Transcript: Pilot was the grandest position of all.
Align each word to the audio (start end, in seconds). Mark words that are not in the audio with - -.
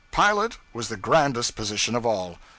Pilot 0.09 0.57
was 0.73 0.87
the 0.89 0.97
grandest 0.97 1.55
position 1.55 1.93
of 1.93 2.07
all. 2.07 2.39